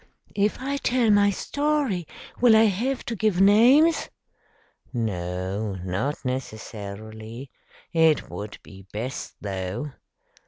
"If 0.35 0.59
I 0.59 0.77
tell 0.77 1.11
my 1.11 1.29
story, 1.29 2.07
will 2.39 2.55
I 2.55 2.63
have 2.63 3.05
to 3.05 3.15
give 3.15 3.39
names?" 3.39 4.09
"No, 4.91 5.75
not 5.75 6.25
necessarily. 6.25 7.51
It 7.93 8.27
would 8.27 8.57
be 8.63 8.87
best, 8.91 9.33
though." 9.41 9.91